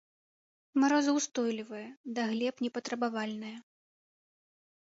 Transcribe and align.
Марозаўстойлівая, 0.83 1.83
да 2.15 2.21
глеб 2.31 2.65
не 2.67 2.71
патрабавальная. 2.79 3.55